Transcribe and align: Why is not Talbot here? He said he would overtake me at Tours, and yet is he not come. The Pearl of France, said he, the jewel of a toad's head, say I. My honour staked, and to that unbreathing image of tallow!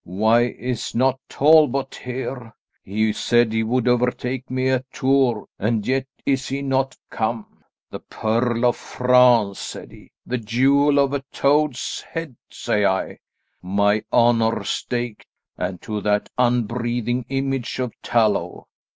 Why 0.03 0.45
is 0.45 0.95
not 0.95 1.19
Talbot 1.29 1.93
here? 1.93 2.55
He 2.83 3.13
said 3.13 3.53
he 3.53 3.61
would 3.61 3.87
overtake 3.87 4.49
me 4.49 4.69
at 4.69 4.91
Tours, 4.91 5.45
and 5.59 5.85
yet 5.87 6.07
is 6.25 6.47
he 6.47 6.63
not 6.63 6.97
come. 7.11 7.63
The 7.91 7.99
Pearl 7.99 8.65
of 8.65 8.75
France, 8.75 9.59
said 9.59 9.91
he, 9.91 10.09
the 10.25 10.39
jewel 10.39 10.97
of 10.97 11.13
a 11.13 11.23
toad's 11.31 12.01
head, 12.01 12.35
say 12.49 12.83
I. 12.83 13.19
My 13.61 14.03
honour 14.11 14.63
staked, 14.63 15.27
and 15.55 15.79
to 15.83 16.01
that 16.01 16.29
unbreathing 16.35 17.25
image 17.29 17.77
of 17.77 17.93
tallow! 18.01 18.65